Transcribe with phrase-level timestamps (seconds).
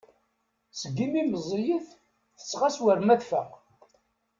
[0.79, 1.87] Seg imi meẓẓiyet
[2.37, 3.51] tettɣas war ma tfaq.